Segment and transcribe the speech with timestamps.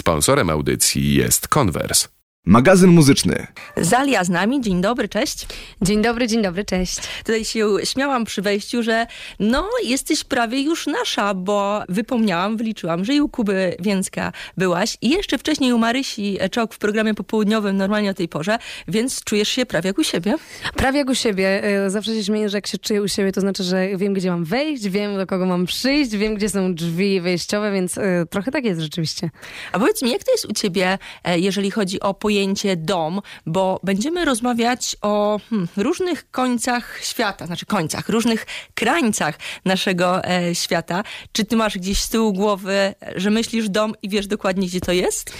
[0.00, 2.19] Sponsorem audycji jest Converse.
[2.50, 3.46] Magazyn muzyczny.
[3.76, 5.46] Zalia z nami, dzień dobry, cześć.
[5.82, 6.96] Dzień dobry, dzień dobry, cześć.
[7.18, 9.06] Tutaj się śmiałam przy wejściu, że
[9.40, 15.10] no jesteś prawie już nasza, bo wypomniałam, wyliczyłam, że i u Kuby Więcka byłaś i
[15.10, 18.58] jeszcze wcześniej u Marysi Czok w programie popołudniowym, normalnie o tej porze,
[18.88, 20.34] więc czujesz się prawie jak u siebie.
[20.76, 21.64] Prawie jak u siebie.
[21.64, 24.30] E, zawsze się śmieję, że jak się czuję u siebie, to znaczy, że wiem, gdzie
[24.30, 28.50] mam wejść, wiem, do kogo mam przyjść, wiem, gdzie są drzwi wejściowe, więc y, trochę
[28.50, 29.30] tak jest rzeczywiście.
[29.72, 32.39] A powiedz mi, jak to jest u ciebie, e, jeżeli chodzi o pojęcie
[32.76, 40.54] dom, bo będziemy rozmawiać o hmm, różnych końcach świata, znaczy końcach, różnych krańcach naszego e,
[40.54, 41.04] świata.
[41.32, 44.92] Czy ty masz gdzieś z tyłu głowy, że myślisz dom i wiesz dokładnie, gdzie to
[44.92, 45.32] jest?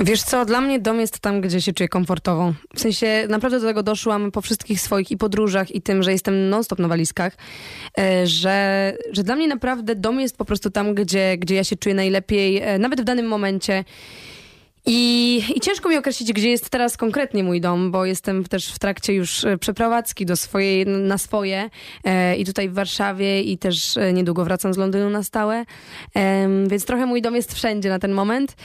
[0.00, 2.54] Wiesz co, dla mnie dom jest tam, gdzie się czuję komfortowo.
[2.74, 6.50] W sensie naprawdę do tego doszłam po wszystkich swoich i podróżach i tym, że jestem
[6.50, 7.36] non-stop na walizkach,
[7.98, 11.76] e, że, że dla mnie naprawdę dom jest po prostu tam, gdzie, gdzie ja się
[11.76, 13.84] czuję najlepiej, e, nawet w danym momencie.
[14.86, 18.78] I, I ciężko mi określić, gdzie jest teraz konkretnie mój dom, bo jestem też w
[18.78, 21.70] trakcie już e, przeprowadzki do swojej, na swoje
[22.04, 25.64] e, i tutaj w Warszawie i też e, niedługo wracam z Londynu na stałe,
[26.16, 28.56] e, więc trochę mój dom jest wszędzie na ten moment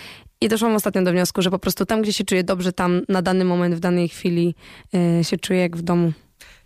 [0.42, 3.22] i doszłam ostatnio do wniosku, że po prostu tam, gdzie się czuję dobrze, tam na
[3.22, 4.56] dany moment, w danej chwili
[5.20, 6.12] e, się czuję jak w domu.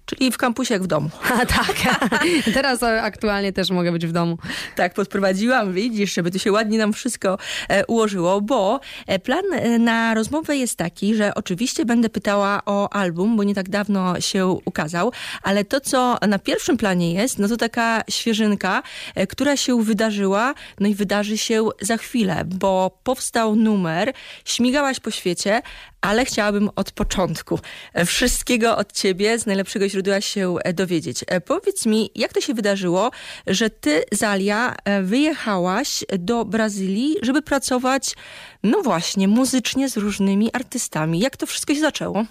[0.07, 1.09] Czyli w kampusie jak w domu.
[1.41, 1.75] A tak,
[2.53, 4.37] teraz aktualnie też mogę być w domu.
[4.75, 7.37] Tak, podprowadziłam, widzisz, żeby to się ładnie nam wszystko
[7.69, 12.93] e, ułożyło, bo e, plan e, na rozmowę jest taki, że oczywiście będę pytała o
[12.93, 15.11] album, bo nie tak dawno się ukazał,
[15.43, 18.83] ale to, co na pierwszym planie jest, no to taka świeżynka,
[19.29, 24.13] która się wydarzyła, no i wydarzy się za chwilę, bo powstał numer,
[24.45, 25.61] śmigałaś po świecie,
[26.01, 27.59] ale chciałabym od początku
[27.93, 31.23] e, wszystkiego od ciebie, z najlepszego źródła się e, dowiedzieć.
[31.27, 33.11] E, powiedz mi, jak to się wydarzyło,
[33.47, 38.15] że ty, Zalia, wyjechałaś do Brazylii, żeby pracować,
[38.63, 41.19] no właśnie, muzycznie z różnymi artystami.
[41.19, 42.25] Jak to wszystko się zaczęło?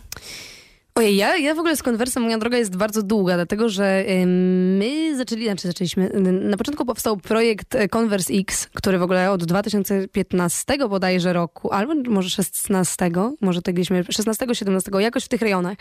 [0.97, 5.17] Ojej, ja, ja w ogóle z konwersem, moja droga jest bardzo długa, dlatego że my
[5.17, 10.79] zaczęli, znaczy zaczęliśmy, na początku powstał projekt e, Converse X, który w ogóle od 2015
[10.89, 15.77] bodajże roku, albo może 16, może tak gdzieś 16, 17, jakoś w tych rejonach,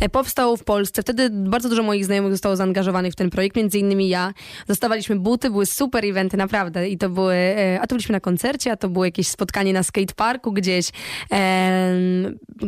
[0.00, 1.02] e, powstał w Polsce.
[1.02, 4.32] Wtedy bardzo dużo moich znajomych zostało zaangażowanych w ten projekt, między innymi ja.
[4.66, 6.88] Dostawaliśmy buty, były super eventy, naprawdę.
[6.88, 9.82] I to były, e, a to byliśmy na koncercie, a to było jakieś spotkanie na
[9.82, 10.90] skateparku gdzieś.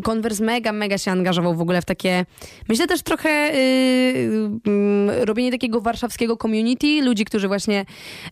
[0.04, 2.26] Converse mega, mega się angażował w ogóle takie,
[2.68, 7.84] myślę też trochę yy, robienie takiego warszawskiego community, ludzi, którzy właśnie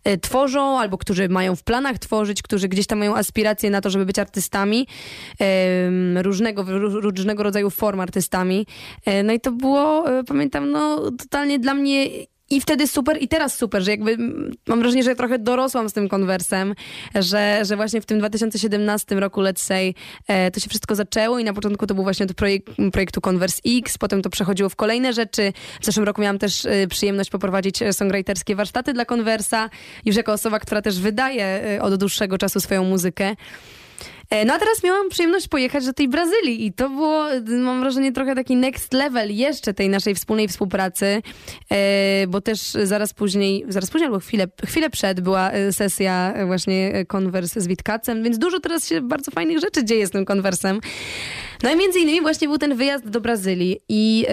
[0.08, 3.90] y, tworzą albo którzy mają w planach tworzyć, którzy gdzieś tam mają aspiracje na to,
[3.90, 4.86] żeby być artystami,
[6.16, 6.64] różnego,
[7.00, 8.66] różnego rodzaju form artystami.
[9.06, 12.06] Yy, no i to było, y, pamiętam, no totalnie dla mnie
[12.52, 14.16] i wtedy super, i teraz super, że jakby
[14.66, 16.74] mam wrażenie, że trochę dorosłam z tym konwersem,
[17.14, 19.94] że, że właśnie w tym 2017 roku, let's say,
[20.28, 23.60] e, to się wszystko zaczęło i na początku to był właśnie do projekt, projektu Converse
[23.66, 25.52] X, potem to przechodziło w kolejne rzeczy.
[25.80, 29.70] W zeszłym roku miałam też e, przyjemność poprowadzić e, songwriterskie warsztaty dla Conversa,
[30.04, 33.36] już jako osoba, która też wydaje od dłuższego czasu swoją muzykę.
[34.32, 38.12] E, no a teraz miałam przyjemność pojechać do tej Brazylii i to było, mam wrażenie,
[38.12, 41.22] trochę taki next level jeszcze tej naszej wspólnej współpracy,
[41.70, 47.04] e, bo też zaraz później, zaraz później albo chwilę, chwilę przed była e, sesja właśnie
[47.08, 50.80] konwers z Witkacem, więc dużo teraz się bardzo fajnych rzeczy dzieje z tym konwersem.
[51.62, 54.26] No i między innymi właśnie był ten wyjazd do Brazylii i,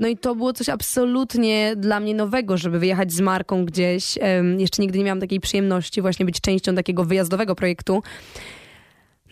[0.00, 4.18] no i to było coś absolutnie dla mnie nowego, żeby wyjechać z marką gdzieś.
[4.58, 8.02] Jeszcze nigdy nie miałam takiej przyjemności właśnie być częścią takiego wyjazdowego projektu.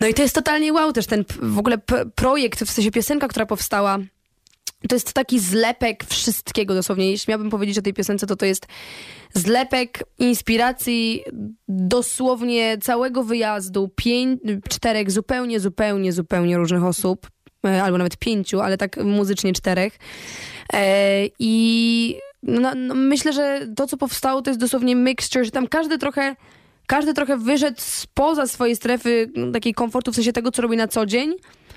[0.03, 1.77] No i to jest totalnie wow też ten w ogóle
[2.15, 3.97] projekt, w sensie piosenka, która powstała.
[4.89, 7.11] To jest taki zlepek wszystkiego dosłownie.
[7.11, 8.67] Jeśli miałbym powiedzieć o tej piosence, to to jest
[9.33, 11.23] zlepek inspiracji
[11.67, 17.27] dosłownie całego wyjazdu, pięć, czterech zupełnie, zupełnie, zupełnie różnych osób,
[17.65, 19.99] e, albo nawet pięciu, ale tak muzycznie czterech.
[20.73, 25.67] E, I no, no, myślę, że to, co powstało, to jest dosłownie mixture, że tam
[25.67, 26.35] każdy trochę
[26.87, 30.87] każdy trochę wyszedł spoza swojej strefy no, takiej komfortu, w sensie tego, co robi na
[30.87, 31.35] co dzień.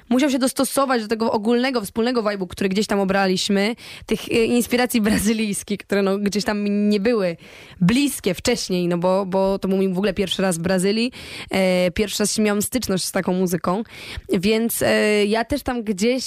[0.08, 3.76] Musiał się dostosować do tego ogólnego, wspólnego vibe'u, który gdzieś tam obraliśmy,
[4.06, 7.36] tych e, inspiracji brazylijskich, które no, gdzieś tam nie były
[7.80, 11.12] bliskie wcześniej, no bo, bo to był w ogóle pierwszy raz w Brazylii,
[11.50, 13.82] e, pierwszy raz miałam styczność z taką muzyką,
[14.28, 16.24] więc e, ja też tam gdzieś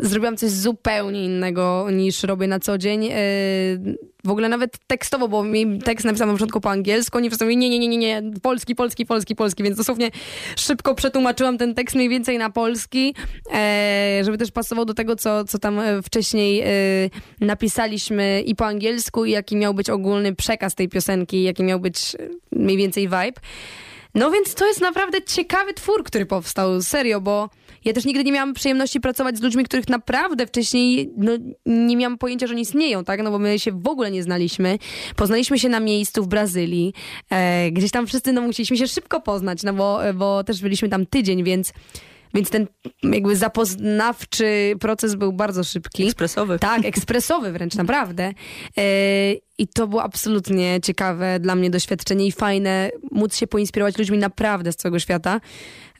[0.00, 3.08] zrobiłam coś zupełnie innego niż robię na co dzień.
[3.12, 3.16] E,
[4.24, 7.56] w ogóle nawet tekstowo, bo mi tekst napisałam na początku po angielsku, oni wszyscy nie,
[7.56, 10.10] nie, nie, nie, nie, polski, polski, polski, polski, więc dosłownie
[10.56, 13.14] szybko przetłumaczyłam ten tekst mniej więcej na polski,
[13.54, 16.66] e, żeby też pasował do tego, co, co tam e, wcześniej e,
[17.40, 22.16] napisaliśmy i po angielsku, i jaki miał być ogólny przekaz tej piosenki, jaki miał być
[22.52, 23.40] mniej więcej vibe.
[24.14, 27.48] No więc to jest naprawdę ciekawy twór, który powstał, serio, bo
[27.84, 31.32] ja też nigdy nie miałam przyjemności pracować z ludźmi, których naprawdę wcześniej no,
[31.66, 33.22] nie miałam pojęcia, że oni istnieją, tak?
[33.22, 34.78] No bo my się w ogóle nie znaliśmy.
[35.16, 36.94] Poznaliśmy się na miejscu w Brazylii.
[37.30, 41.06] E, gdzieś tam wszyscy no, musieliśmy się szybko poznać, no bo, bo też byliśmy tam
[41.06, 41.72] tydzień, więc
[42.34, 42.66] więc ten
[43.02, 46.04] jakby zapoznawczy proces był bardzo szybki.
[46.04, 46.58] Ekspresowy.
[46.58, 48.32] Tak, ekspresowy wręcz, naprawdę.
[48.76, 48.82] E,
[49.58, 54.72] I to było absolutnie ciekawe dla mnie doświadczenie i fajne móc się poinspirować ludźmi naprawdę
[54.72, 55.40] z całego świata,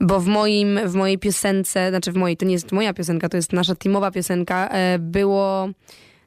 [0.00, 3.36] bo w, moim, w mojej piosence, znaczy w mojej, to nie jest moja piosenka, to
[3.36, 5.68] jest nasza teamowa piosenka, e, było,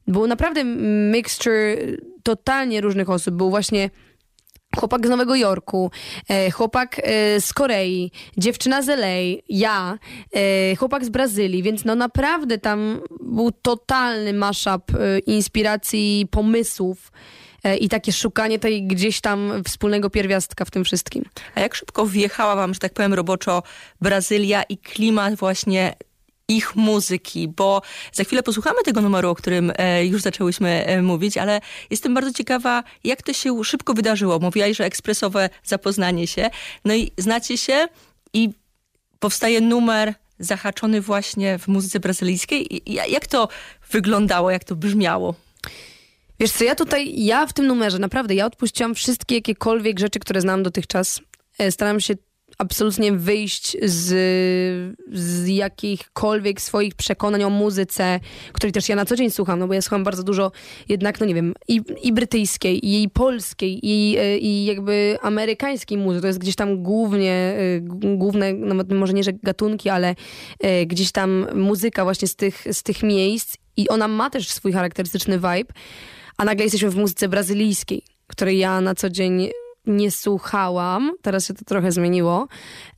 [0.07, 0.63] było naprawdę
[1.11, 1.77] mixture
[2.23, 3.35] totalnie różnych osób.
[3.35, 3.89] Był właśnie
[4.77, 5.91] chłopak z Nowego Jorku,
[6.29, 9.97] e, chłopak e, z Korei, dziewczyna z LA, ja,
[10.31, 14.91] e, chłopak z Brazylii, więc no naprawdę tam był totalny mashup
[15.25, 17.11] inspiracji, pomysłów
[17.79, 21.23] i takie szukanie tej gdzieś tam wspólnego pierwiastka w tym wszystkim.
[21.55, 23.63] A jak szybko wjechała wam, że tak powiem roboczo
[24.01, 25.95] Brazylia i klimat właśnie
[26.47, 27.81] ich muzyki, bo
[28.11, 32.33] za chwilę posłuchamy tego numeru, o którym e, już zaczęłyśmy e, mówić, ale jestem bardzo
[32.33, 34.39] ciekawa, jak to się szybko wydarzyło.
[34.39, 36.49] Mówiłaś, że ekspresowe zapoznanie się,
[36.85, 37.87] no i znacie się
[38.33, 38.49] i
[39.19, 42.81] powstaje numer zahaczony właśnie w muzyce brazylijskiej.
[42.85, 43.47] Jak to
[43.91, 45.35] wyglądało, jak to brzmiało?
[46.39, 50.41] Wiesz co, ja tutaj, ja w tym numerze, naprawdę, ja odpuściłam wszystkie jakiekolwiek rzeczy, które
[50.41, 51.21] znam dotychczas.
[51.57, 52.13] E, staram się
[52.57, 54.05] absolutnie wyjść z,
[55.11, 58.19] z jakichkolwiek swoich przekonań o muzyce,
[58.53, 60.51] której też ja na co dzień słucham, no bo ja słucham bardzo dużo
[60.89, 66.21] jednak, no nie wiem, i, i brytyjskiej, i polskiej, i, i jakby amerykańskiej muzyki.
[66.21, 67.57] To jest gdzieś tam głównie,
[67.91, 70.15] główne, no może nie, że gatunki, ale
[70.59, 74.71] e, gdzieś tam muzyka właśnie z tych, z tych miejsc i ona ma też swój
[74.71, 75.73] charakterystyczny vibe,
[76.37, 79.49] a nagle jesteśmy w muzyce brazylijskiej, której ja na co dzień
[79.85, 82.47] nie słuchałam, teraz się to trochę zmieniło,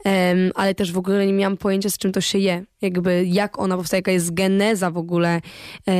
[0.06, 2.66] um, ale też w ogóle nie miałam pojęcia, z czym to się je.
[2.82, 5.42] Jakby jak ona powstaje, jaka jest geneza w ogóle
[5.88, 5.92] e,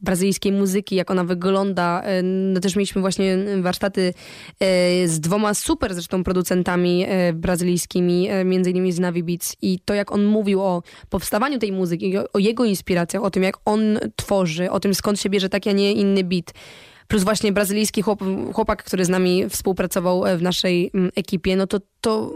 [0.00, 2.02] brazylijskiej muzyki, jak ona wygląda.
[2.02, 4.14] E, no też mieliśmy właśnie warsztaty
[4.60, 9.78] e, z dwoma super zresztą producentami e, brazylijskimi, e, między innymi z Navi Beats i
[9.84, 13.56] to jak on mówił o powstawaniu tej muzyki, o, o jego inspiracjach, o tym jak
[13.64, 16.52] on tworzy, o tym skąd się bierze taki, a nie inny beat
[17.08, 18.20] plus właśnie brazylijski chłop,
[18.54, 22.34] chłopak, który z nami współpracował e, w naszej mm, ekipie, no to, to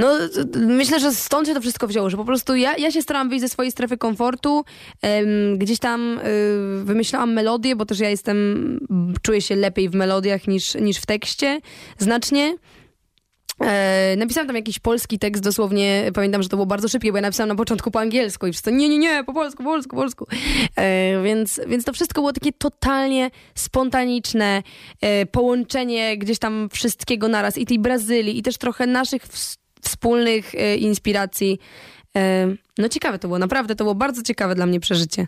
[0.00, 0.18] no,
[0.56, 3.42] myślę, że stąd się to wszystko wzięło, że po prostu ja, ja się starałam wyjść
[3.42, 4.64] ze swojej strefy komfortu,
[5.56, 8.78] gdzieś tam y, wymyślałam melodię, bo też ja jestem,
[9.22, 11.60] czuję się lepiej w melodiach niż, niż w tekście,
[11.98, 12.56] znacznie.
[13.60, 17.22] E, napisałam tam jakiś polski tekst, dosłownie pamiętam, że to było bardzo szybkie, bo ja
[17.22, 19.96] napisałam na początku po angielsku i wszyscy nie, nie, nie, po polsku, po polsku, po
[19.96, 20.26] polsku.
[20.76, 24.62] E, więc, więc to wszystko było takie totalnie spontaniczne,
[25.00, 29.22] e, połączenie gdzieś tam wszystkiego naraz i tej Brazylii i też trochę naszych
[29.82, 31.58] wspólnych e, inspiracji.
[32.16, 35.26] E, no ciekawe to było, naprawdę to było bardzo ciekawe dla mnie przeżycie.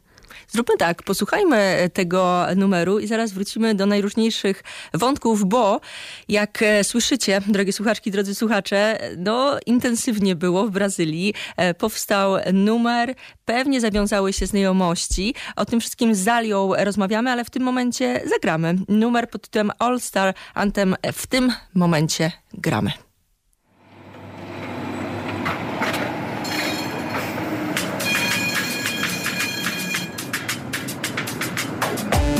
[0.48, 4.62] Zróbmy tak, posłuchajmy tego numeru i zaraz wrócimy do najróżniejszych
[4.94, 5.80] wątków, bo
[6.28, 11.34] jak e, słyszycie, drogie słuchaczki, drodzy słuchacze, no intensywnie było w Brazylii.
[11.56, 13.14] E, powstał numer,
[13.44, 15.34] pewnie zawiązały się znajomości.
[15.56, 18.74] O tym wszystkim z Zalią rozmawiamy, ale w tym momencie zagramy.
[18.88, 23.11] Numer pod tytułem All Star Anthem w tym momencie gramy.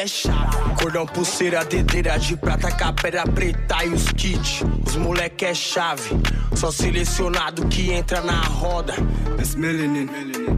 [0.00, 0.56] é chave.
[0.80, 4.62] Cordão, pulseira, dedeira de prata, capera preta e os kits.
[4.86, 6.18] Os moleque é chave.
[6.54, 8.94] Só selecionado que entra na roda.
[9.38, 10.08] It's melanin,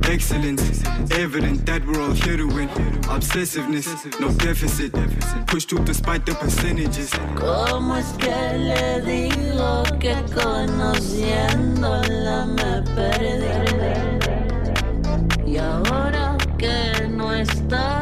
[0.08, 0.84] excellence.
[1.11, 2.68] Evident that we're all here to win.
[3.08, 3.88] Obsessiveness,
[4.20, 4.92] no deficit.
[5.46, 7.11] Push through despite the percentages.
[7.34, 13.42] ¿Cómo es que le digo que conociéndola me perdí?
[15.44, 18.01] Y ahora que no ya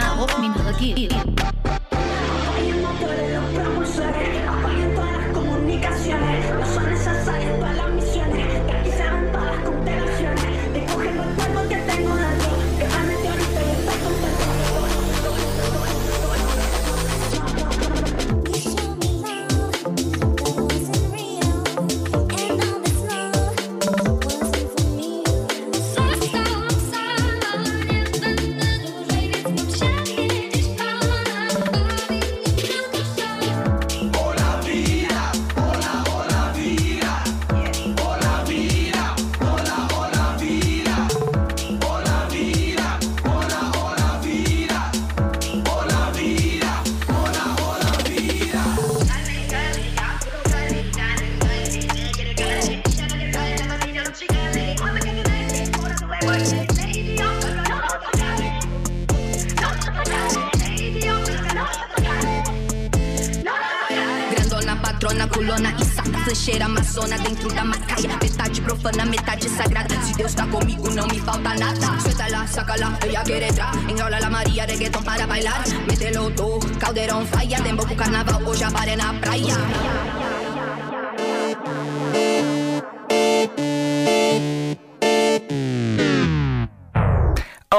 [66.31, 68.07] saca Flecheira, amazona dentro da macaia.
[68.21, 69.99] Metade profana, metade sagrada.
[70.01, 71.99] Se Deus tá comigo, não me falta nada.
[71.99, 73.73] Suelta lá, saca lá, ella quiere entrar.
[73.89, 75.63] Enrola la Maria, reggaeton para bailar.
[75.87, 77.59] Mételo do, caldeirão, faia.
[77.61, 80.20] Dembow pro carnaval, hoje a é na praia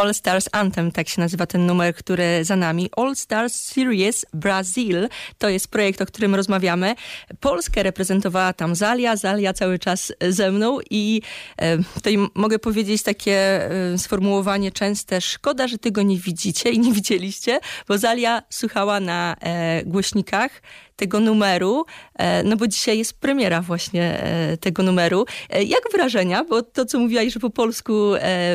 [0.03, 2.91] All Stars Anthem, tak się nazywa ten numer, który za nami.
[2.97, 6.95] All Stars Series Brazil to jest projekt, o którym rozmawiamy.
[7.41, 11.23] Polskę reprezentowała tam Zalia, Zalia cały czas ze mną i
[11.57, 16.93] e, tutaj mogę powiedzieć takie e, sformułowanie częste, szkoda, że tego nie widzicie i nie
[16.93, 20.63] widzieliście, bo Zalia słuchała na e, głośnikach
[21.03, 25.25] tego numeru, e, no bo dzisiaj jest premiera właśnie e, tego numeru.
[25.51, 26.45] E, Jak wrażenia?
[26.45, 27.93] Bo to, co mówiłaś, że po polsku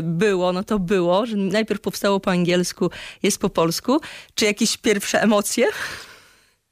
[0.04, 2.90] było, no to było, że najpierw powstało po angielsku,
[3.24, 4.00] jest po polsku.
[4.36, 5.68] Czy jakieś pierwsze emocje?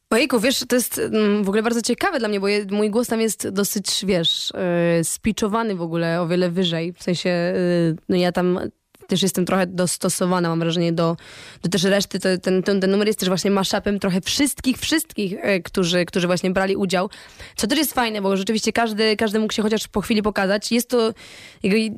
[0.10, 3.08] Ojejku, wiesz, to jest mm, w ogóle bardzo ciekawe dla mnie, bo je, mój głos
[3.08, 4.54] tam jest dosyć, wiesz,
[4.98, 6.94] yy, spiczowany w ogóle o wiele wyżej.
[6.94, 8.60] W sensie, yy, no ja tam
[9.08, 11.18] też jestem trochę dostosowana, mam wrażenie, do,
[11.64, 12.20] do też reszty.
[12.20, 16.28] To, ten, ten, ten numer jest też właśnie mashupem trochę wszystkich, wszystkich, e, którzy, którzy
[16.28, 17.10] właśnie brali udział.
[17.56, 20.72] Co też jest fajne, bo rzeczywiście każdy, każdy mógł się chociaż po chwili pokazać.
[20.72, 21.14] Jest to,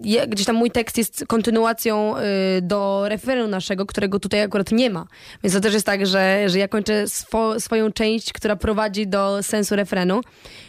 [0.04, 2.22] ja- gdzieś tam mój tekst jest kontynuacją y,
[2.62, 5.08] do refrenu naszego, którego tutaj akurat nie ma.
[5.44, 9.44] Więc to też jest tak, że, że ja kończę swo, swoją część, która prowadzi do
[9.44, 10.22] sensu refrenu,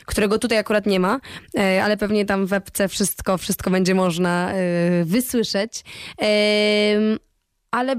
[0.07, 1.21] którego tutaj akurat nie ma,
[1.59, 5.85] e, ale pewnie tam w epce wszystko, wszystko będzie można e, wysłyszeć.
[7.70, 7.97] Ale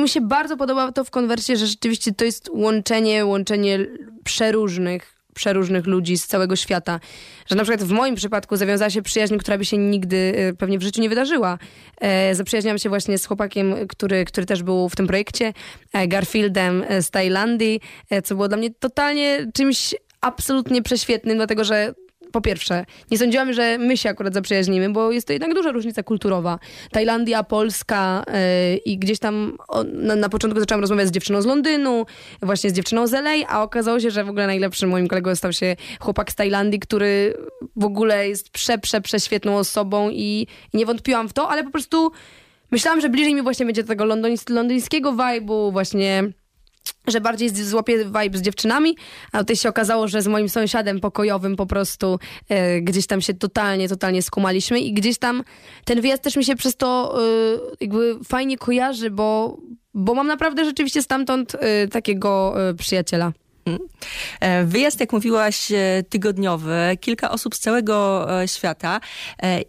[0.00, 3.86] mi się bardzo podoba to w konwersie, że rzeczywiście to jest łączenie, łączenie
[4.24, 7.00] przeróżnych przeróżnych ludzi z całego świata.
[7.46, 10.78] Że na przykład w moim przypadku zawiązała się przyjaźń, która by się nigdy e, pewnie
[10.78, 11.58] w życiu nie wydarzyła.
[12.00, 15.52] E, zaprzyjaźniłam się właśnie z chłopakiem, który, który też był w tym projekcie,
[15.92, 21.94] e, Garfieldem z Tajlandii, e, co było dla mnie totalnie czymś absolutnie prześwietnym, dlatego że
[22.32, 26.02] po pierwsze, nie sądziłam, że my się akurat zaprzyjaźnimy, bo jest to jednak duża różnica
[26.02, 26.58] kulturowa.
[26.90, 31.46] Tajlandia, Polska yy, i gdzieś tam o, na, na początku zaczęłam rozmawiać z dziewczyną z
[31.46, 32.06] Londynu,
[32.42, 35.52] właśnie z dziewczyną z LA, a okazało się, że w ogóle najlepszym moim kolegą stał
[35.52, 37.34] się chłopak z Tajlandii, który
[37.76, 41.70] w ogóle jest prze, prze, prześwietną osobą i, i nie wątpiłam w to, ale po
[41.70, 42.12] prostu
[42.70, 44.04] myślałam, że bliżej mi właśnie będzie tego
[44.48, 46.32] londyńskiego vibe'u, właśnie
[47.06, 48.96] że bardziej z- złapię vibe z dziewczynami,
[49.32, 53.34] a tutaj się okazało, że z moim sąsiadem pokojowym po prostu e, gdzieś tam się
[53.34, 55.42] totalnie, totalnie skumaliśmy i gdzieś tam
[55.84, 59.56] ten wyjazd też mi się przez to e, jakby fajnie kojarzy, bo,
[59.94, 63.32] bo mam naprawdę rzeczywiście stamtąd e, takiego e, przyjaciela.
[64.40, 69.00] E, Wyjazd, jak mówiłaś, e, tygodniowy, kilka osób z całego e, świata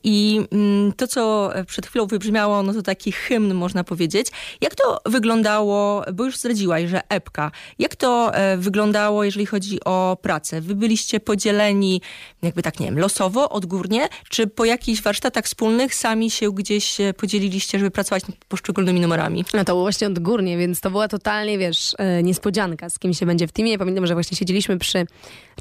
[0.03, 4.27] i mm, to, co przed chwilą wybrzmiało, no to taki hymn, można powiedzieć.
[4.61, 10.61] Jak to wyglądało, bo już zdradziłaś, że epka, jak to wyglądało, jeżeli chodzi o pracę?
[10.61, 12.01] Wy byliście podzieleni,
[12.41, 17.79] jakby tak, nie wiem, losowo, odgórnie, czy po jakichś warsztatach wspólnych sami się gdzieś podzieliliście,
[17.79, 19.45] żeby pracować nad poszczególnymi numerami?
[19.53, 23.47] No to było właśnie odgórnie, więc to była totalnie, wiesz, niespodzianka, z kim się będzie
[23.47, 23.77] w teamie.
[23.77, 25.05] Pamiętam, że właśnie siedzieliśmy przy,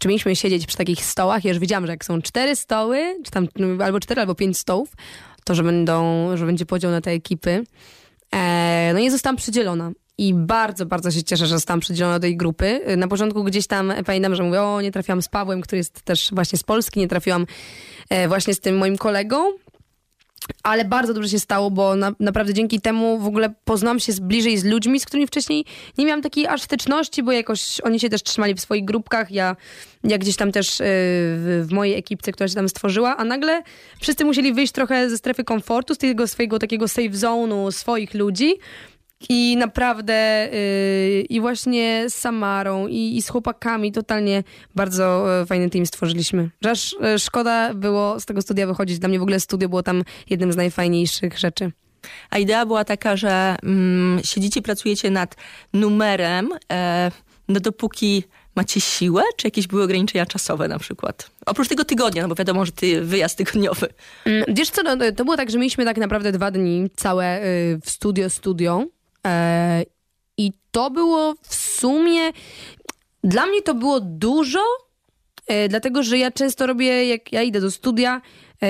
[0.00, 1.44] czy mieliśmy siedzieć przy takich stołach.
[1.44, 4.58] Ja już wiedziałam, że jak są cztery stoły, czy tam no, albo cztery, albo pięć
[4.58, 4.88] stołów,
[5.44, 7.64] to że będą, że będzie podział na te ekipy.
[8.34, 9.92] E, no i zostałam przydzielona.
[10.18, 12.80] I bardzo, bardzo się cieszę, że zostałam przydzielona do tej grupy.
[12.96, 16.02] Na początku gdzieś tam e, pamiętam, że mówię, o nie trafiłam z Pawłem, który jest
[16.02, 17.46] też właśnie z Polski, nie trafiłam
[18.10, 19.52] e, właśnie z tym moim kolegą.
[20.62, 24.20] Ale bardzo dobrze się stało, bo na, naprawdę dzięki temu w ogóle poznałam się z,
[24.20, 25.64] bliżej z ludźmi, z którymi wcześniej
[25.98, 29.56] nie miałam takiej aż styczności, bo jakoś oni się też trzymali w swoich grupkach, ja,
[30.04, 33.62] ja gdzieś tam też yy, w, w mojej ekipce, która się tam stworzyła, a nagle
[34.00, 38.54] wszyscy musieli wyjść trochę ze strefy komfortu, z tego swojego takiego safe zone'u swoich ludzi
[39.28, 44.42] I naprawdę yy, i właśnie z Samarą i, i z chłopakami totalnie
[44.74, 46.50] bardzo e, fajny team stworzyliśmy.
[46.60, 48.98] Że aż e, szkoda było z tego studia wychodzić.
[48.98, 51.72] Dla mnie w ogóle studio było tam jednym z najfajniejszych rzeczy.
[52.30, 55.36] A idea była taka, że mm, siedzicie, pracujecie nad
[55.72, 57.10] numerem, e,
[57.48, 58.24] no dopóki
[58.56, 61.30] macie siłę, czy jakieś były ograniczenia czasowe na przykład?
[61.46, 63.88] Oprócz tego tygodnia, no bo wiadomo, że ty wyjazd tygodniowy.
[64.24, 67.80] Mm, Wiesz co, no, to było tak, że mieliśmy tak naprawdę dwa dni całe y,
[67.84, 68.86] w studio, studio.
[69.26, 69.82] E,
[70.36, 72.32] I to było w sumie,
[73.24, 74.60] dla mnie to było dużo,
[75.46, 78.22] e, dlatego że ja często robię, jak ja idę do studia,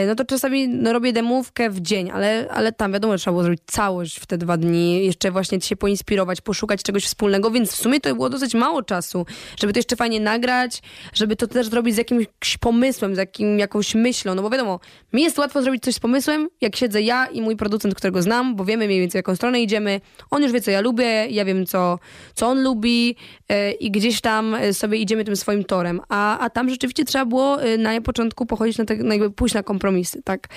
[0.07, 3.63] no to czasami no, robię demówkę w dzień, ale, ale tam wiadomo, trzeba było zrobić
[3.67, 8.01] całość w te dwa dni, jeszcze właśnie się poinspirować, poszukać czegoś wspólnego, więc w sumie
[8.01, 9.27] to było dosyć mało czasu,
[9.61, 10.83] żeby to jeszcze fajnie nagrać,
[11.13, 12.27] żeby to też zrobić z jakimś
[12.61, 14.81] pomysłem, z jakim, jakąś myślą, no bo wiadomo,
[15.13, 18.57] mi jest łatwo zrobić coś z pomysłem, jak siedzę ja i mój producent, którego znam,
[18.57, 21.45] bo wiemy mniej więcej, w jaką stronę idziemy, on już wie, co ja lubię, ja
[21.45, 21.99] wiem, co,
[22.35, 23.17] co on lubi
[23.49, 27.25] e, i gdzieś tam e, sobie idziemy tym swoim torem, a, a tam rzeczywiście trzeba
[27.25, 30.49] było e, na początku pochodzić na, te, jakby pójść na kompromisy, tak,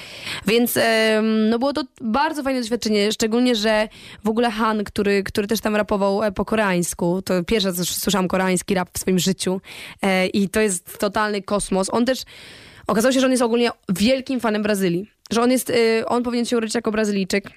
[0.48, 0.80] więc
[1.50, 3.88] no było to bardzo fajne doświadczenie, szczególnie, że
[4.24, 8.28] w ogóle Han, który, który też tam rapował e, po koreańsku, to pierwszy raz słyszałam
[8.28, 9.62] koreański rap w swoim życiu
[10.02, 12.24] e, i to jest totalny kosmos, on też
[12.88, 15.10] Okazało się, że on jest ogólnie wielkim fanem Brazylii.
[15.32, 17.50] Że on jest, y, on powinien się urodzić jako Brazylijczyk.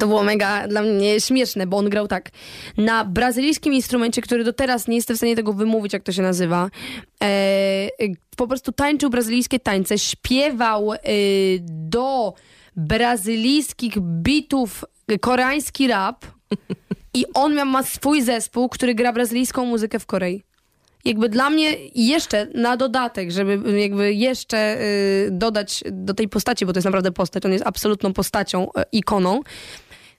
[0.00, 2.30] To było mega dla mnie śmieszne, bo on grał tak.
[2.76, 6.22] Na brazylijskim instrumencie, który do teraz nie jestem w stanie tego wymówić, jak to się
[6.22, 6.70] nazywa.
[7.22, 7.88] E,
[8.36, 10.98] po prostu tańczył brazylijskie tańce, śpiewał y,
[11.68, 12.34] do
[12.76, 16.26] brazylijskich bitów y, koreański rap.
[17.14, 20.42] I on miał, ma swój zespół, który gra brazylijską muzykę w Korei
[21.04, 26.72] jakby dla mnie jeszcze na dodatek, żeby jakby jeszcze y, dodać do tej postaci, bo
[26.72, 29.40] to jest naprawdę postać, on jest absolutną postacią, y, ikoną,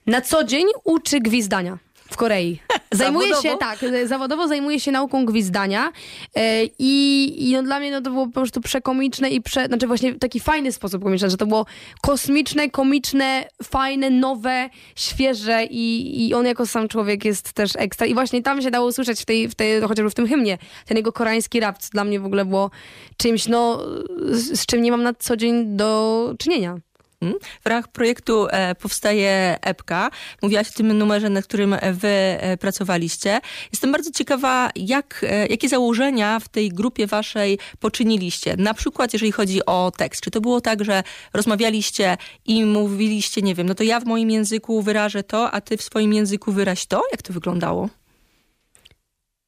[0.06, 1.78] na co dzień uczy gwizdania.
[2.10, 2.60] W Korei.
[2.92, 6.40] Zajmuje się, tak, zawodowo zajmuje się nauką gwizdania y,
[6.78, 10.18] i, no dla mnie no to było po prostu przekomiczne i prze, znaczy właśnie w
[10.18, 11.66] taki fajny sposób komiczne, że to było
[12.02, 18.14] kosmiczne, komiczne, fajne, nowe, świeże i, i on jako sam człowiek jest też ekstra i
[18.14, 20.96] właśnie tam się dało usłyszeć w tej, w tej no chociażby w tym hymnie, ten
[20.96, 22.70] jego koreański rap, co dla mnie w ogóle było
[23.16, 23.82] czymś, no
[24.30, 26.76] z, z czym nie mam na co dzień do czynienia.
[27.26, 27.38] Mm.
[27.64, 30.10] W ramach projektu e, powstaje epka.
[30.42, 33.40] Mówiłaś o tym numerze, nad którym wy e, pracowaliście.
[33.72, 38.56] Jestem bardzo ciekawa, jak, e, jakie założenia w tej grupie waszej poczyniliście.
[38.56, 40.22] Na przykład, jeżeli chodzi o tekst.
[40.22, 44.30] Czy to było tak, że rozmawialiście i mówiliście, nie wiem, no to ja w moim
[44.30, 47.02] języku wyrażę to, a ty w swoim języku wyraź to?
[47.12, 47.88] Jak to wyglądało?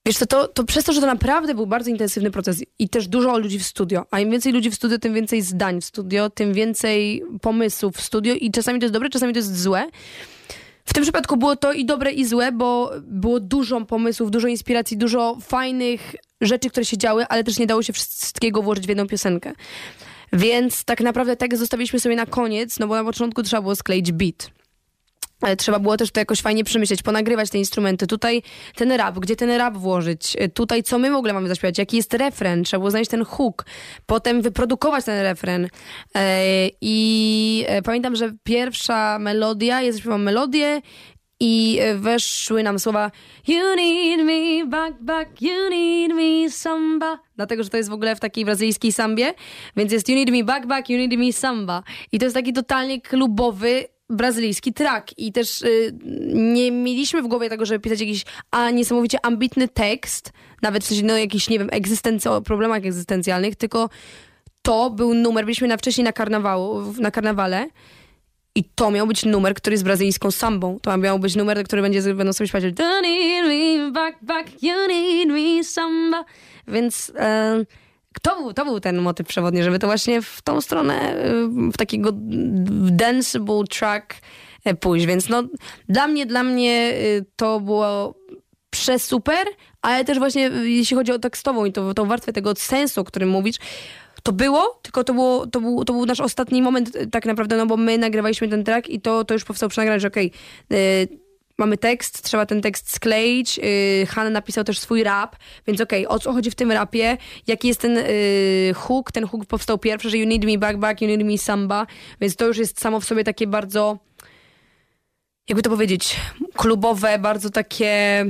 [0.08, 3.38] Wiesz to, to przez to, że to naprawdę był bardzo intensywny proces i też dużo
[3.38, 6.52] ludzi w studio, a im więcej ludzi w studio, tym więcej zdań w studio, tym
[6.52, 9.86] więcej pomysłów w studio i czasami to jest dobre, czasami to jest złe.
[10.84, 14.96] W tym przypadku było to i dobre, i złe, bo było dużo pomysłów, dużo inspiracji,
[14.96, 19.06] dużo fajnych rzeczy, które się działy, ale też nie dało się wszystkiego włożyć w jedną
[19.06, 19.52] piosenkę.
[20.32, 24.12] Więc tak naprawdę tekst zostawiliśmy sobie na koniec, no bo na początku trzeba było skleić
[24.12, 24.57] beat.
[25.40, 28.06] Ale trzeba było też to jakoś fajnie przemyśleć, ponagrywać te instrumenty.
[28.06, 28.42] Tutaj
[28.76, 30.36] ten rap, gdzie ten rap włożyć?
[30.54, 31.78] Tutaj co my w ogóle mamy zaśpiewać?
[31.78, 32.64] Jaki jest refren?
[32.64, 33.64] Trzeba było znaleźć ten hook.
[34.06, 35.68] Potem wyprodukować ten refren.
[36.14, 36.44] E,
[36.80, 40.82] I e, pamiętam, że pierwsza melodia, ja zaśpiewam melodię
[41.40, 43.10] i e, weszły nam słowa
[43.48, 47.18] You need me back, back, you need me samba.
[47.36, 49.34] Dlatego, że to jest w ogóle w takiej brazylijskiej sambie,
[49.76, 51.82] więc jest You need me back, back, you need me samba.
[52.12, 55.98] I to jest taki totalnie klubowy, brazylijski track i też y,
[56.34, 61.18] nie mieliśmy w głowie tego, żeby pisać jakiś a niesamowicie ambitny tekst, nawet w no
[61.18, 63.88] jakiś, nie wiem, egzystencja, o problemach egzystencjalnych, tylko
[64.62, 67.68] to był numer, byliśmy na wcześniej na karnawału, na karnawale
[68.54, 70.78] i to miał być numer, który jest brazylijską sambą.
[70.82, 74.88] To miał być numer, który będzie, będą sobie śpiewać "Don't need me back, back, you
[74.88, 76.24] need me samba.
[76.68, 77.64] Więc e,
[78.22, 81.76] to był, to był ten motyw przewodni, żeby to właśnie w tą stronę, y, w
[81.76, 82.10] takiego
[82.90, 84.14] danceable track
[84.64, 85.06] e, pójść.
[85.06, 85.42] Więc no,
[85.88, 88.14] dla mnie, dla mnie y, to było
[88.70, 89.46] przesuper,
[89.82, 93.04] ale też właśnie y, jeśli chodzi o tekstową i to, tą warstwę tego sensu, o
[93.04, 93.56] którym mówisz,
[94.22, 97.66] to było, tylko to, było, to, był, to był nasz ostatni moment tak naprawdę, no
[97.66, 100.32] bo my nagrywaliśmy ten track i to, to już powstało przy nagraniu, że okej,
[100.72, 101.08] y,
[101.58, 103.58] mamy tekst, trzeba ten tekst skleić.
[103.58, 107.16] Yy, Han napisał też swój rap, więc okej, o co chodzi w tym rapie?
[107.46, 109.12] Jaki jest ten yy, hook?
[109.12, 111.86] Ten hook powstał pierwszy, że you need me back, back, you need me samba,
[112.20, 113.98] więc to już jest samo w sobie takie bardzo,
[115.48, 116.16] jakby to powiedzieć,
[116.56, 118.26] klubowe, bardzo takie...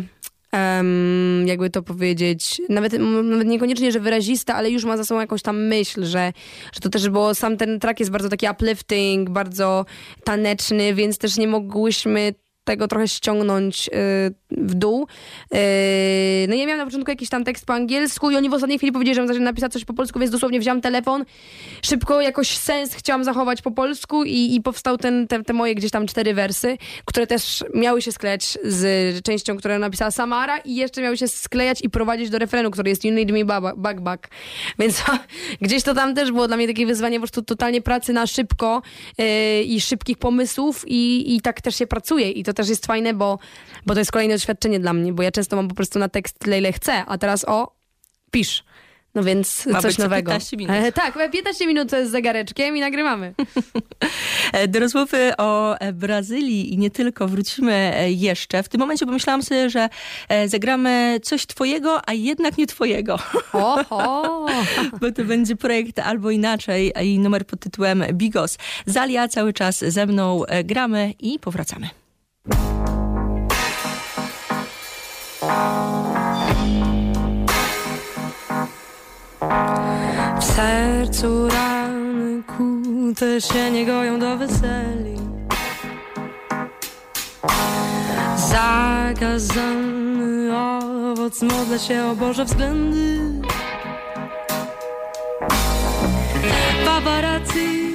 [0.52, 2.92] em, jakby to powiedzieć, nawet,
[3.24, 6.32] nawet niekoniecznie, że wyrazista, ale już ma za sobą jakąś tam myśl, że,
[6.72, 9.86] że to też było, sam ten track jest bardzo taki uplifting, bardzo
[10.24, 12.34] taneczny, więc też nie mogłyśmy
[12.68, 13.90] tego trochę ściągnąć y,
[14.50, 15.06] w dół.
[15.54, 15.56] Y,
[16.48, 18.92] no ja miałam na początku jakiś tam tekst po angielsku i oni w ostatniej chwili
[18.92, 21.24] powiedzieli, że napisać coś po polsku, więc dosłownie wziąłam telefon,
[21.82, 25.90] szybko jakoś sens chciałam zachować po polsku i, i powstał ten, te, te moje gdzieś
[25.90, 31.02] tam cztery wersy, które też miały się sklejać z częścią, którą napisała Samara i jeszcze
[31.02, 33.44] miały się sklejać i prowadzić do refrenu, który jest You Need Me
[33.76, 34.28] Back Back.
[34.78, 35.02] Więc
[35.62, 38.82] gdzieś to tam też było dla mnie takie wyzwanie, po prostu totalnie pracy na szybko
[39.18, 43.14] yy, i szybkich pomysłów i, i tak też się pracuje i to też jest fajne,
[43.14, 43.38] bo,
[43.86, 46.38] bo to jest kolejne doświadczenie dla mnie, bo ja często mam po prostu na tekst
[46.38, 47.72] tyle, ile chcę, a teraz o,
[48.30, 48.64] pisz.
[49.14, 50.30] No więc Ma coś nowego.
[50.30, 50.76] 15 minut.
[50.76, 53.34] E, tak, 15 minut z zegareczkiem i nagrywamy.
[54.52, 58.62] E, Do rozmowy o e, Brazylii i nie tylko wrócimy e, jeszcze.
[58.62, 59.88] W tym momencie pomyślałam sobie, że
[60.28, 63.18] e, zagramy coś twojego, a jednak nie twojego.
[63.52, 64.46] Oho!
[65.00, 68.58] Bo to będzie projekt albo inaczej i numer pod tytułem Bigos.
[68.86, 71.88] Zalia cały czas ze mną e, gramy i powracamy.
[80.38, 85.16] W sercu rany kłute się nie goją do weseli.
[88.36, 89.36] Zakazany
[90.56, 93.18] owoc, modlę się o Boże względy.
[96.84, 97.88] Paparazzi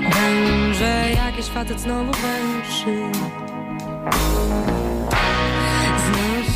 [0.00, 3.12] Węże, jakiś facet znowu mnie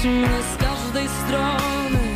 [0.02, 2.15] z każdej strony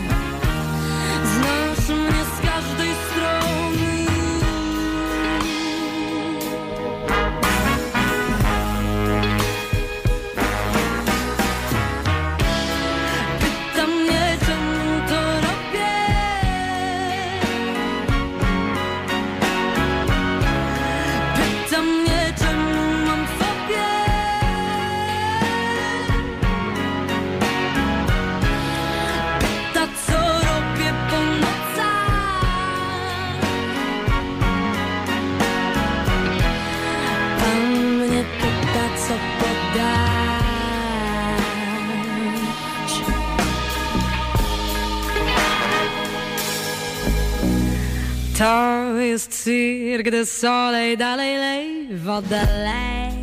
[49.50, 51.66] cyrk de solej, dalej lej,
[52.06, 53.14] woda lej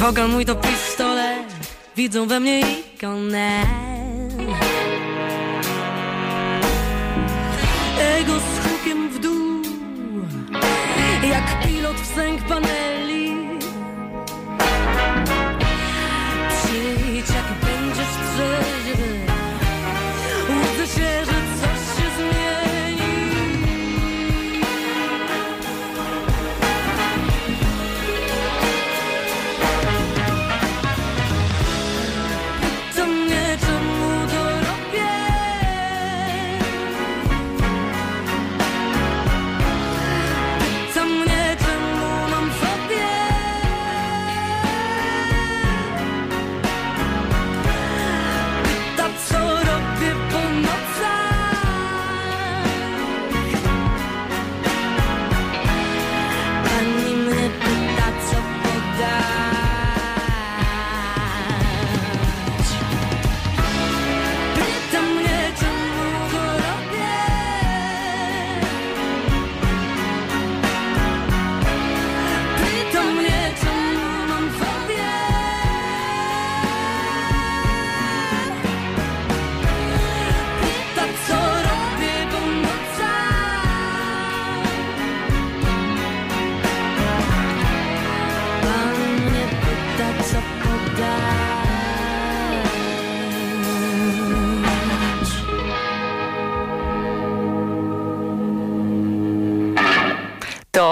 [0.00, 1.52] Wogal mój to pistolet,
[1.96, 3.62] widzą we mnie ikonę
[8.00, 8.40] Ego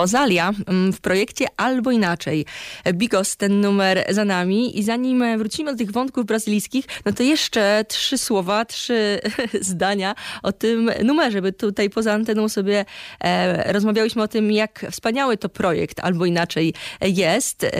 [0.01, 2.47] To Zalia mm, w projekcie Albo Inaczej.
[2.93, 7.85] Bigos, ten numer za nami i zanim wrócimy do tych wątków brazylijskich, no to jeszcze
[7.89, 9.21] trzy słowa, trzy
[9.61, 12.85] zdania o tym numerze, by tutaj poza anteną sobie
[13.21, 17.65] e, rozmawiałyśmy o tym, jak wspaniały to projekt Albo Inaczej jest.
[17.65, 17.71] E,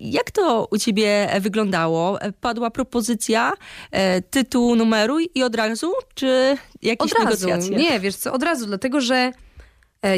[0.00, 2.18] jak to u ciebie wyglądało?
[2.40, 3.52] Padła propozycja
[3.90, 7.48] e, tytułu numeru i od razu, czy jakieś Od razu.
[7.48, 7.76] negocjacje?
[7.76, 9.32] Nie, wiesz co, od razu, dlatego że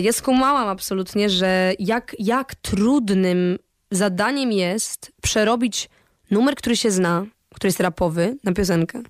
[0.03, 3.59] ja skumałam absolutnie, że jak, jak trudnym
[3.91, 5.89] zadaniem jest przerobić
[6.31, 9.03] numer, który się zna, który jest rapowy, na piosenkę.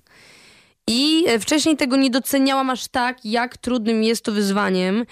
[0.87, 5.05] I e, wcześniej tego nie doceniałam aż tak, jak trudnym jest to wyzwaniem.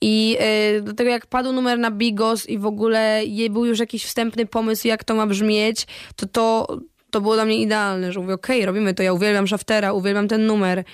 [0.00, 4.04] I e, do tego jak padł numer na Bigos i w ogóle był już jakiś
[4.04, 6.66] wstępny pomysł, jak to ma brzmieć, to to,
[7.10, 10.46] to było dla mnie idealne, że mówię, okej, robimy to, ja uwielbiam Shaftera, uwielbiam ten
[10.46, 10.84] numer.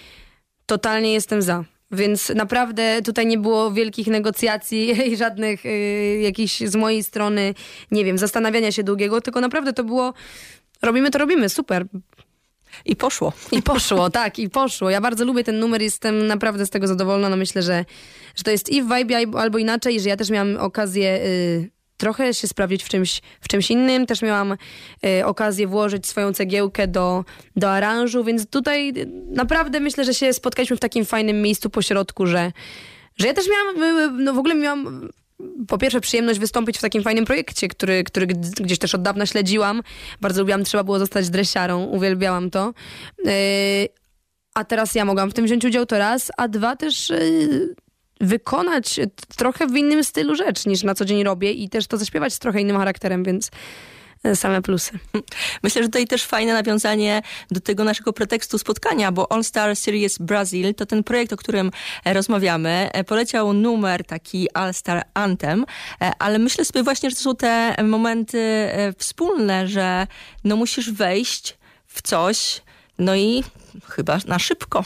[0.66, 1.64] Totalnie jestem za.
[1.90, 7.54] Więc naprawdę tutaj nie było wielkich negocjacji i żadnych y, jakichś z mojej strony,
[7.90, 10.14] nie wiem, zastanawiania się długiego, tylko naprawdę to było
[10.82, 11.86] robimy to, robimy, super.
[12.84, 13.32] I poszło.
[13.52, 14.90] I poszło, tak, i poszło.
[14.90, 17.28] Ja bardzo lubię ten numer, jestem naprawdę z tego zadowolona.
[17.28, 17.84] No myślę, że,
[18.36, 22.34] że to jest i w vibe albo inaczej, że ja też miałam okazję y, trochę
[22.34, 24.06] się sprawdzić w czymś, w czymś innym.
[24.06, 24.56] Też miałam
[25.06, 27.24] y, okazję włożyć swoją cegiełkę do,
[27.56, 31.82] do aranżu, więc tutaj y, naprawdę myślę, że się spotkaliśmy w takim fajnym miejscu po
[31.82, 32.52] środku, że,
[33.16, 35.10] że ja też miałam, y, no w ogóle miałam
[35.68, 38.26] po pierwsze przyjemność wystąpić w takim fajnym projekcie, który, który
[38.60, 39.82] gdzieś też od dawna śledziłam.
[40.20, 42.74] Bardzo lubiłam, trzeba było zostać dresiarą, uwielbiałam to.
[44.54, 47.12] A teraz ja mogłam w tym wziąć udział to raz, a dwa też
[48.24, 49.00] wykonać
[49.36, 52.38] trochę w innym stylu rzecz niż na co dzień robię i też to zaśpiewać z
[52.38, 53.50] trochę innym charakterem, więc
[54.34, 54.98] same plusy.
[55.62, 60.18] Myślę, że tutaj też fajne nawiązanie do tego naszego pretekstu spotkania, bo All Star Series
[60.18, 61.70] Brazil to ten projekt, o którym
[62.04, 62.90] rozmawiamy.
[63.06, 65.64] Poleciał numer taki All Star Anthem,
[66.18, 70.06] ale myślę sobie właśnie, że to są te momenty wspólne, że
[70.44, 71.56] no musisz wejść
[71.86, 72.62] w coś,
[72.98, 73.44] no i
[73.88, 74.84] chyba na szybko.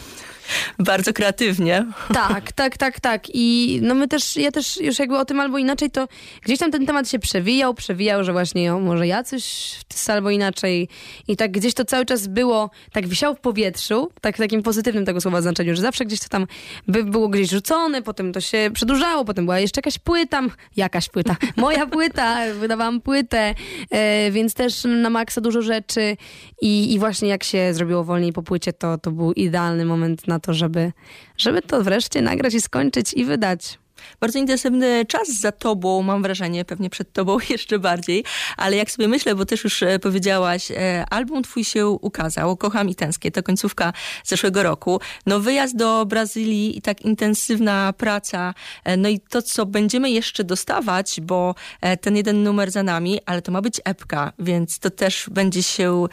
[0.79, 1.87] Bardzo kreatywnie.
[2.15, 3.23] Tak, tak, tak, tak.
[3.35, 6.09] I no my też, ja też już jakby o tym albo inaczej, to
[6.43, 9.75] gdzieś tam ten temat się przewijał, przewijał, że właśnie o, może ja coś
[10.09, 10.89] albo inaczej.
[11.29, 15.05] I tak gdzieś to cały czas było, tak wisiał w powietrzu, tak w takim pozytywnym
[15.05, 16.47] tego słowa znaczeniu, że zawsze gdzieś to tam
[16.89, 20.43] by było gdzieś rzucone, potem to się przedłużało, potem była jeszcze jakaś płyta,
[20.77, 23.55] jakaś płyta, moja płyta, wydawałam płytę,
[23.91, 26.17] e, więc też na maksa dużo rzeczy
[26.63, 30.41] i, i właśnie jak się zrobiło wolniej po płycie, to, to był idealny moment na
[30.41, 30.93] to, żeby,
[31.37, 33.79] żeby to wreszcie nagrać i skończyć i wydać.
[34.21, 38.25] Bardzo intensywny czas za tobą, mam wrażenie, pewnie przed tobą jeszcze bardziej,
[38.57, 42.89] ale jak sobie myślę, bo też już e, powiedziałaś, e, album twój się ukazał, Kocham
[42.89, 43.93] i tęsknię, to końcówka
[44.25, 45.01] zeszłego roku.
[45.27, 50.45] No wyjazd do Brazylii i tak intensywna praca, e, no i to, co będziemy jeszcze
[50.45, 51.55] dostawać, bo
[52.01, 56.07] ten jeden numer za nami, ale to ma być epka, więc to też będzie się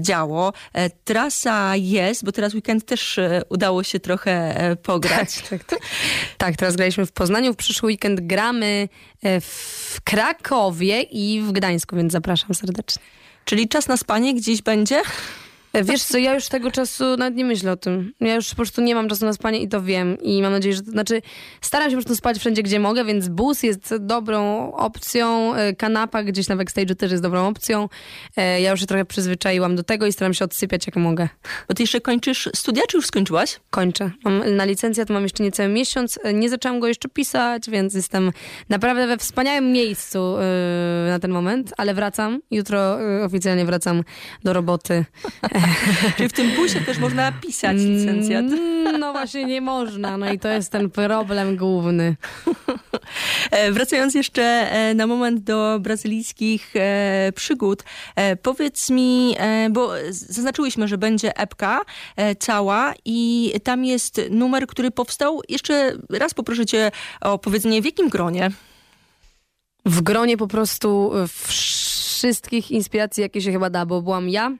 [0.00, 0.52] działo.
[1.04, 5.34] Trasa jest, bo teraz weekend też udało się trochę pograć.
[5.34, 5.78] Tak, tak, tak.
[6.38, 8.88] tak teraz graliśmy w Poznaniu, w przyszły weekend gramy
[9.22, 13.02] e, w Krakowie i w Gdańsku, więc zapraszam serdecznie.
[13.44, 15.02] Czyli czas na spanie gdzieś będzie?
[15.72, 18.12] E, wiesz co, ja już tego czasu nawet nie myślę o tym.
[18.20, 20.18] Ja już po prostu nie mam czasu na spanie i to wiem.
[20.18, 20.82] I mam nadzieję, że...
[20.82, 21.22] Znaczy,
[21.60, 25.54] staram się po prostu spać wszędzie, gdzie mogę, więc bus jest dobrą opcją.
[25.54, 27.88] E, kanapa gdzieś na backstage'u też jest dobrą opcją.
[28.36, 31.28] E, ja już się trochę przyzwyczaiłam do tego i staram się odsypiać jak mogę.
[31.68, 33.60] Bo ty jeszcze kończysz studia, czy już skończyłaś?
[33.70, 34.10] Kończę.
[34.24, 36.18] Mam, na licencjat mam jeszcze niecały miesiąc.
[36.34, 38.32] Nie zaczęłam go jeszcze pisać, więc jestem
[38.68, 40.36] naprawdę we wspaniałym miejscu
[41.08, 42.40] na ten moment, ale wracam.
[42.50, 44.04] Jutro oficjalnie wracam
[44.44, 45.04] do roboty.
[46.16, 48.44] Czyli w tym busie też można pisać licencjat.
[48.44, 52.16] Mm, no właśnie nie można, no i to jest ten problem główny.
[53.50, 57.84] E, wracając jeszcze e, na moment do brazylijskich e, przygód,
[58.42, 59.36] powiedz mi,
[59.70, 61.80] bo zaznaczyłyśmy, że będzie epka
[62.38, 65.40] cała i tam jest numer, który powstał.
[65.48, 68.50] Jeszcze raz poproszę cię o powiedzenie, w jakim gronie?
[69.86, 71.12] W gronie po prostu
[71.46, 74.52] wszystkich inspiracji, jakie się chyba da, bo byłam ja,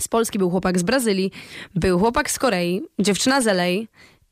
[0.00, 1.32] z Polski był chłopak z Brazylii,
[1.74, 3.66] był chłopak z Korei, dziewczyna z LA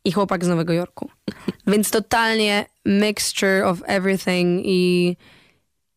[0.05, 1.11] i chłopak z Nowego Jorku.
[1.67, 5.17] Więc totalnie mixture of everything i,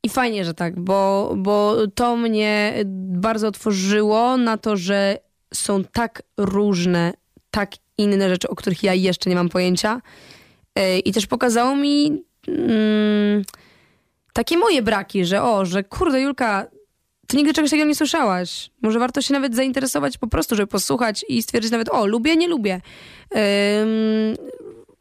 [0.04, 2.74] i fajnie, że tak, bo, bo to mnie
[3.10, 5.18] bardzo otworzyło na to, że
[5.54, 7.14] są tak różne,
[7.52, 10.02] tak inne rzeczy, o których ja jeszcze nie mam pojęcia.
[10.76, 13.44] E, I też pokazało mi mm,
[14.34, 16.68] takie moje braki, że o, że kurde Julka,
[17.28, 18.70] ty nigdy czegoś takiego nie słyszałaś.
[18.82, 22.48] Może warto się nawet zainteresować po prostu, żeby posłuchać i stwierdzić nawet, o, lubię, nie
[22.48, 22.82] lubię.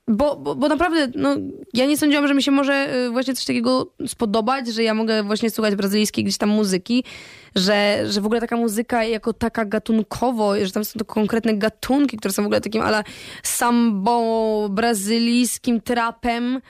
[0.08, 1.36] bo, bo, bo naprawdę, no,
[1.74, 5.22] ja nie sądziłam, że mi się może y, właśnie coś takiego spodobać, że ja mogę
[5.22, 7.04] właśnie słuchać brazylijskiej gdzieś tam muzyki,
[7.54, 12.16] że, że w ogóle taka muzyka jako taka gatunkowo, że tam są to konkretne gatunki,
[12.16, 13.04] które są w ogóle takim ala
[13.42, 16.60] sambo, brazylijskim trapem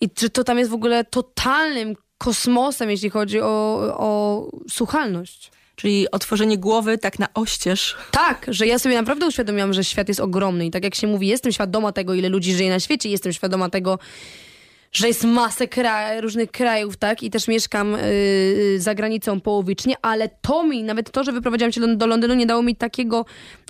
[0.00, 5.50] i że to tam jest w ogóle totalnym kosmosem, jeśli chodzi o, o słuchalność.
[5.76, 7.96] Czyli otworzenie głowy tak na oścież.
[8.10, 11.26] Tak, że ja sobie naprawdę uświadomiłam, że świat jest ogromny i tak jak się mówi,
[11.26, 13.98] jestem świadoma tego, ile ludzi żyje na świecie, jestem świadoma tego,
[14.92, 17.22] że jest masę kraj, różnych krajów, tak?
[17.22, 21.96] I też mieszkam yy, za granicą połowicznie, ale to mi, nawet to, że wyprowadziłam się
[21.96, 23.24] do Londynu, nie dało mi takiego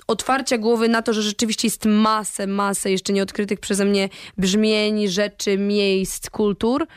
[0.07, 5.57] otwarcia głowy na to, że rzeczywiście jest masę, masę jeszcze nieodkrytych przeze mnie brzmień, rzeczy,
[5.57, 6.87] miejsc, kultur.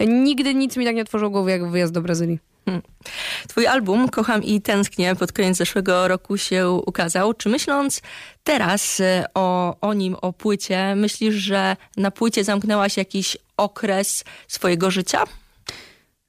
[0.00, 2.38] Nigdy nic mi tak nie otworzyło głowy jak wyjazd do Brazylii.
[2.64, 2.82] Hmm.
[3.48, 7.34] Twój album Kocham i tęsknię pod koniec zeszłego roku się ukazał.
[7.34, 8.02] Czy myśląc
[8.44, 14.90] teraz e, o, o nim, o płycie, myślisz, że na płycie zamknęłaś jakiś okres swojego
[14.90, 15.24] życia?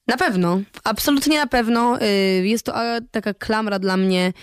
[0.08, 2.02] Na pewno, absolutnie na pewno.
[2.02, 2.74] Y, jest to
[3.12, 4.34] taka klamra dla mnie,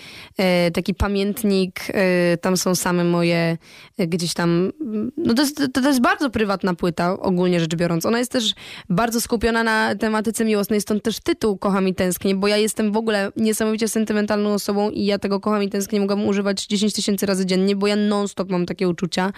[0.67, 1.89] y, taki pamiętnik.
[1.89, 3.57] Y, tam są same moje
[3.97, 4.71] gdzieś tam.
[5.17, 8.05] No to jest, to jest bardzo prywatna płyta, ogólnie rzecz biorąc.
[8.05, 8.53] Ona jest też
[8.89, 12.97] bardzo skupiona na tematyce miłosnej, stąd też tytuł Kocham i tęsknię, bo ja jestem w
[12.97, 17.45] ogóle niesamowicie sentymentalną osobą i ja tego Kocham i tęsknię mogłabym używać 10 tysięcy razy
[17.45, 19.31] dziennie, bo ja non-stop mam takie uczucia.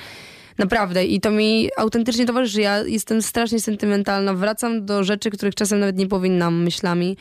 [0.58, 1.06] Naprawdę.
[1.06, 2.62] I to mi autentycznie towarzyszy.
[2.62, 4.34] Ja jestem strasznie sentymentalna.
[4.34, 7.18] Wracam do rzeczy, których czasem nawet nie powinnam myślami.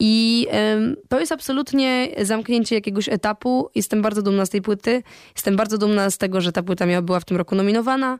[0.00, 3.68] I ym, to jest absolutnie zamknięcie jakiegoś etapu.
[3.74, 5.02] Jestem bardzo dumna z tej płyty.
[5.36, 8.18] Jestem bardzo dumna z tego, że ta płyta miała, była w tym roku nominowana.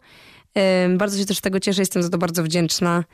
[0.84, 3.04] Ym, bardzo się też z tego cieszę, jestem za to bardzo wdzięczna.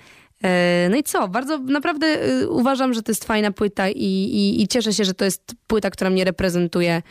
[0.44, 1.28] E, no i co?
[1.28, 5.14] Bardzo naprawdę y, uważam, że to jest fajna płyta i, i, i cieszę się, że
[5.14, 7.02] to jest płyta, która mnie reprezentuje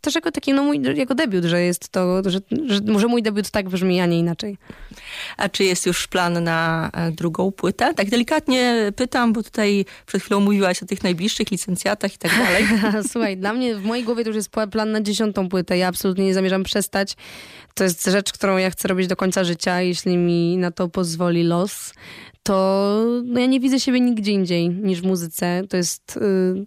[0.00, 3.50] też jako taki no, mój jako debiut, że jest to, że, że może mój debiut
[3.50, 4.58] tak brzmi, a nie inaczej.
[5.36, 7.94] A czy jest już plan na e, drugą płytę?
[7.94, 12.64] Tak delikatnie pytam, bo tutaj przed chwilą mówiłaś o tych najbliższych licencjatach i tak dalej.
[13.12, 15.78] Słuchaj, dla mnie w mojej głowie to już jest plan na dziesiątą płytę.
[15.78, 17.16] Ja absolutnie nie zamierzam przestać.
[17.74, 21.42] To jest rzecz, którą ja chcę robić do końca życia, jeśli mi na to pozwoli
[21.42, 21.92] los
[22.42, 25.62] to no ja nie widzę siebie nigdzie indziej niż w muzyce.
[25.68, 26.66] To jest y,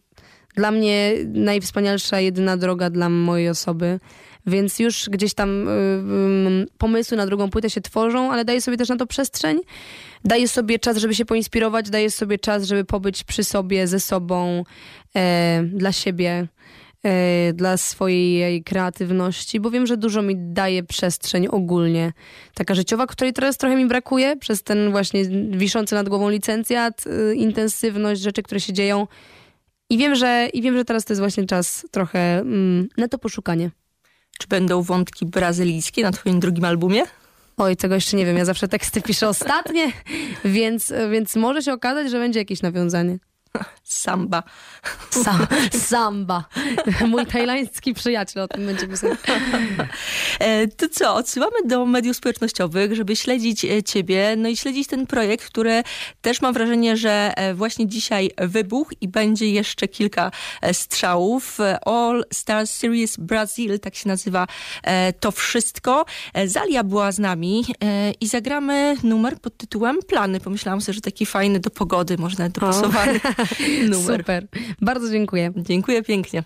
[0.56, 4.00] dla mnie najwspanialsza, jedyna droga dla mojej osoby.
[4.48, 8.90] Więc już gdzieś tam y, pomysły na drugą płytę się tworzą, ale daję sobie też
[8.90, 9.60] na to przestrzeń.
[10.24, 14.64] Daję sobie czas, żeby się poinspirować, daję sobie czas, żeby pobyć przy sobie, ze sobą,
[15.16, 16.48] e, dla siebie,
[17.04, 22.14] e, dla swojej kreatywności, bo wiem, że dużo mi daje przestrzeń ogólnie.
[22.54, 27.36] Taka życiowa, której teraz trochę mi brakuje przez ten właśnie wiszący nad głową licencjat, y,
[27.36, 29.08] intensywność, rzeczy, które się dzieją
[29.90, 33.18] i wiem, że, i wiem, że teraz to jest właśnie czas trochę mm, na to
[33.18, 33.72] poszukanie.
[34.40, 37.04] Czy będą wątki brazylijskie na twoim drugim albumie?
[37.58, 38.38] Oj, tego jeszcze nie wiem.
[38.38, 39.92] Ja zawsze teksty piszę ostatnie,
[40.46, 43.20] więc, więc może się okazać, że będzie jakieś nawiązanie.
[43.84, 44.44] Samba.
[45.10, 46.46] Sa samba.
[47.08, 49.12] Mój tajlański przyjaciel o tym będzie pisał.
[50.40, 55.08] E, to co, odsyłamy do mediów społecznościowych, żeby śledzić e, ciebie, no i śledzić ten
[55.08, 55.84] projekt, który
[56.22, 60.32] też mam wrażenie, że e, właśnie dzisiaj wybuchł i będzie jeszcze kilka
[60.74, 61.58] strzałów.
[61.86, 64.48] All Stars Series Brazil, tak się nazywa
[65.20, 66.06] to wszystko.
[66.46, 67.66] Zalia była z nami
[68.22, 70.40] i zagramy numer pod tytułem Plany.
[70.40, 73.20] Pomyślałam sobie, że taki fajny do pogody, można dopasowany.
[73.90, 74.20] numer.
[74.20, 74.48] Super.
[74.82, 75.52] Bardzo dziękuję.
[75.56, 76.44] Dziękuję pięknie.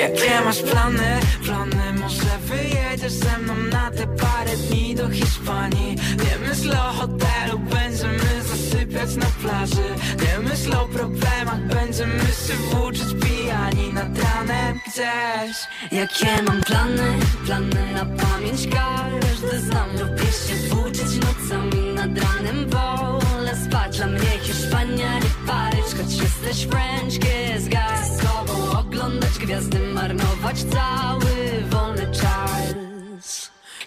[0.00, 1.20] Jakie masz plany?
[1.44, 4.69] Plany może wyjedziesz ze mną na te parę dni
[5.00, 5.96] do Hiszpanii.
[6.24, 9.88] Nie myśl o hotelu, będziemy zasypiać na plaży.
[10.22, 15.56] Nie myśl o problemach, będziemy się włóczyć pijani nad ranem gdzieś.
[15.92, 17.08] Jakie mam plany?
[17.46, 22.70] Plany na pamięć każdy znam Lubię się włóczyć nocami nad ranem.
[22.70, 27.68] Wolę spać, dla mnie Hiszpania nie Paryż Choć jesteś French kiss.
[27.68, 32.89] Guy Z oglądać gwiazdy, marnować cały wolny czas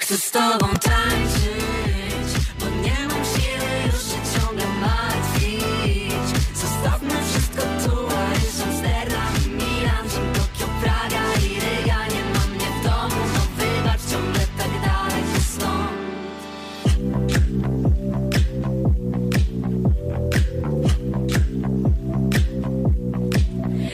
[0.03, 6.27] Chcę z tobą tańczyć Bo nie mam siły już się ciągle martwić.
[6.55, 12.67] Zostawmy wszystko tu, a już Amsterdam Milan Rzym, Tokio, Praga i Ryga Nie mam mnie
[12.79, 15.93] w domu, no wybacz ciągle tak daleko stąd.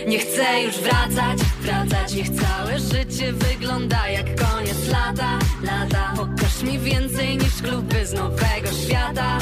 [0.07, 1.39] Nie chcę już wracać,
[2.15, 8.71] Niech całe życie wygląda jak koniec lata, lata Pokaż mi więcej niż kluby z nowego
[8.85, 9.37] świata.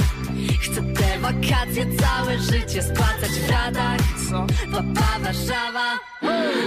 [0.61, 3.99] Chcę te wakacje, całe życie spłacać w ratach.
[4.29, 4.47] Co?
[4.71, 5.99] Papa Warszawa.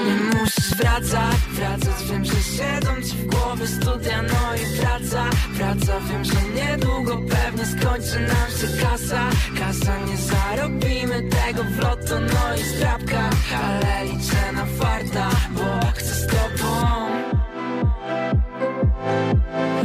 [0.06, 5.24] Nie musisz wracać, wracać Wiem, że siedzą ci w głowie studia, no i praca
[5.70, 9.30] Praca, wiem, że niedługo pewnie skończy nam się kasa.
[9.58, 16.14] Kasa, nie zarobimy tego w loto, no i zdrabka Ale liczę na farta, bo chcę
[16.14, 17.06] z tobą.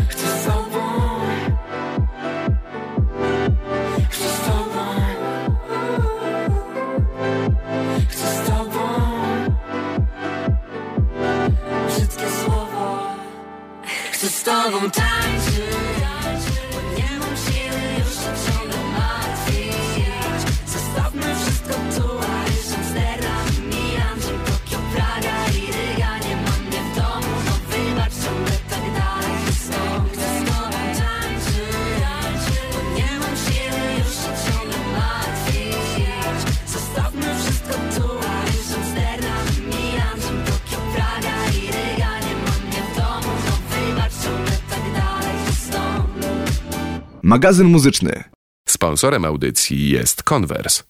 [0.10, 0.80] Chcę z tobą.
[4.10, 4.86] Chcę z tobą.
[8.10, 8.90] Chcę z tobą.
[11.88, 13.16] Brzydkie słowo
[14.12, 14.92] Chcę z tobą
[47.26, 48.24] magazyn muzyczny.
[48.68, 50.84] Sponsorem audycji jest Converse.